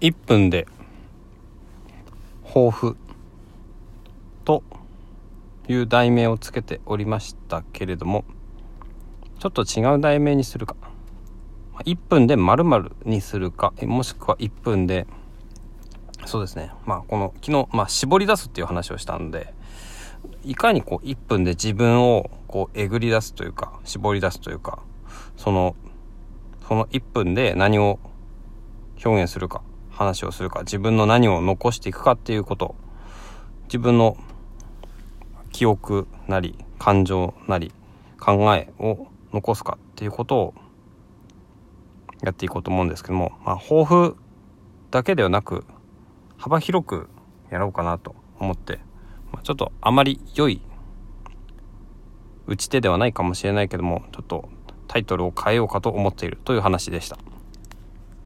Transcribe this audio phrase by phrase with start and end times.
[0.00, 0.66] 1分で
[2.44, 2.96] 抱負
[4.44, 4.62] と
[5.68, 8.24] いう題名をつけておりましたけれども
[9.38, 10.76] ちょっと違う題名にするか。
[11.84, 15.06] 1分で〇〇にするかもしくは1分で
[16.26, 16.72] そうですね。
[16.84, 19.54] まあこの昨日、まあ、絞り出すっていう話をしたんで
[20.44, 24.80] いかにこう1分で自分をこうえぐり出すというか絞り出すというか
[25.36, 25.74] その
[26.68, 27.98] その1分で何を
[29.02, 29.62] 表現するか。
[30.00, 32.74] 話をするか自分の何を残していくかっていうこと
[33.64, 34.16] 自分の
[35.52, 37.70] 記憶なり感情なり
[38.18, 40.54] 考えを残すかっていうことを
[42.22, 44.16] やっていこうと思うんですけども、まあ、抱負
[44.90, 45.66] だけではなく
[46.38, 47.10] 幅広く
[47.50, 48.80] やろうかなと思って、
[49.32, 50.62] まあ、ちょっとあまり良い
[52.46, 54.48] 打ち手ではないかもしれないけどもちょっと
[54.88, 57.18] タイトルを変えようかと思っているという話でした。